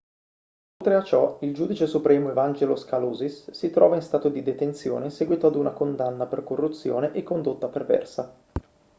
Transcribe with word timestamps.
oltre 0.79 0.95
a 0.97 1.03
ciò 1.03 1.37
il 1.41 1.53
giudice 1.53 1.85
supremo 1.85 2.31
evangelos 2.31 2.85
kalousis 2.85 3.51
si 3.51 3.69
trova 3.69 3.93
in 3.97 4.01
stato 4.01 4.29
di 4.29 4.41
detenzione 4.41 5.05
in 5.05 5.11
seguito 5.11 5.45
ad 5.45 5.53
una 5.53 5.73
condanna 5.73 6.25
per 6.25 6.43
corruzione 6.43 7.11
e 7.13 7.21
condotta 7.21 7.67
perversa 7.67 8.35